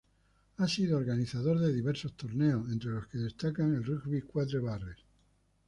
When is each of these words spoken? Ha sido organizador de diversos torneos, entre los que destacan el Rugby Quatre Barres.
Ha 0.57 0.67
sido 0.67 0.97
organizador 0.97 1.59
de 1.59 1.71
diversos 1.71 2.13
torneos, 2.17 2.71
entre 2.71 2.89
los 2.89 3.05
que 3.05 3.19
destacan 3.19 3.75
el 3.75 3.83
Rugby 3.85 4.23
Quatre 4.23 4.57
Barres. 4.57 4.97